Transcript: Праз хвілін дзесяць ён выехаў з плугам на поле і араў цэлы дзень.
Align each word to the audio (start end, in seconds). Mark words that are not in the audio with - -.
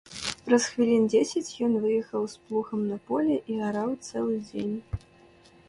Праз 0.45 0.63
хвілін 0.69 1.03
дзесяць 1.13 1.57
ён 1.67 1.75
выехаў 1.83 2.25
з 2.33 2.41
плугам 2.47 2.81
на 2.95 2.99
поле 3.11 3.37
і 3.55 3.61
араў 3.69 3.89
цэлы 4.09 4.35
дзень. 4.51 4.77